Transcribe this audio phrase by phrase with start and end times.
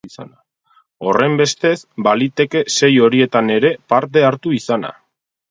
[1.09, 1.73] Horrenbestez,
[2.07, 4.93] baliteke sei horietan ere parte hartu izana.